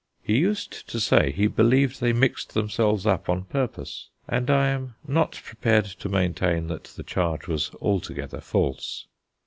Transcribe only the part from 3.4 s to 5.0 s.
purpose, and I am